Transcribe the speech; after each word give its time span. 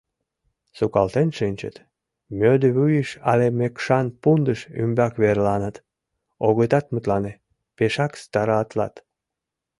Сукалтен 0.77 1.29
шинчыт, 1.37 1.75
мӧдывуйыш 2.39 3.09
але 3.31 3.47
мекшан 3.59 4.05
пундыш 4.21 4.59
ӱмбак 4.81 5.13
верланат, 5.21 5.75
огытат 6.47 6.85
мутлане, 6.93 7.33
пешак 7.77 8.11
старатлат. 8.23 8.95